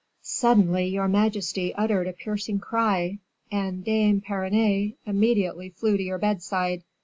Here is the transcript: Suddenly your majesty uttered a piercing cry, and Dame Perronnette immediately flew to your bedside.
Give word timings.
Suddenly 0.23 0.87
your 0.87 1.07
majesty 1.07 1.75
uttered 1.75 2.07
a 2.07 2.13
piercing 2.13 2.57
cry, 2.57 3.19
and 3.51 3.85
Dame 3.85 4.19
Perronnette 4.19 4.95
immediately 5.05 5.69
flew 5.69 5.95
to 5.95 6.01
your 6.01 6.17
bedside. 6.17 6.81